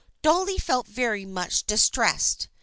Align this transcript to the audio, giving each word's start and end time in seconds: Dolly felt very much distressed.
Dolly 0.23 0.57
felt 0.57 0.87
very 0.87 1.25
much 1.25 1.63
distressed. 1.67 2.47